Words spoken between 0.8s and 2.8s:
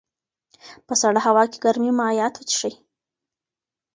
په سړه هوا کې ګرمې مایعات وڅښئ.